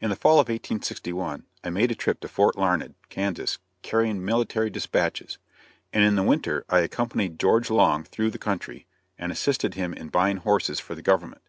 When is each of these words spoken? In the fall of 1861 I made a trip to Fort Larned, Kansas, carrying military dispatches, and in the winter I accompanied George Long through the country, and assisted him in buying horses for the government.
In 0.00 0.10
the 0.10 0.16
fall 0.16 0.40
of 0.40 0.48
1861 0.48 1.44
I 1.62 1.70
made 1.70 1.92
a 1.92 1.94
trip 1.94 2.18
to 2.22 2.26
Fort 2.28 2.56
Larned, 2.58 2.96
Kansas, 3.08 3.58
carrying 3.82 4.24
military 4.24 4.68
dispatches, 4.68 5.38
and 5.92 6.02
in 6.02 6.16
the 6.16 6.24
winter 6.24 6.64
I 6.68 6.80
accompanied 6.80 7.38
George 7.38 7.70
Long 7.70 8.02
through 8.02 8.30
the 8.30 8.38
country, 8.38 8.88
and 9.16 9.30
assisted 9.30 9.74
him 9.74 9.94
in 9.94 10.08
buying 10.08 10.38
horses 10.38 10.80
for 10.80 10.96
the 10.96 11.02
government. 11.02 11.42